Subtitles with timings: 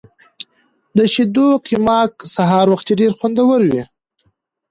[0.97, 3.83] د شیدو قیماق سهار وختي ډیر خوندور وي.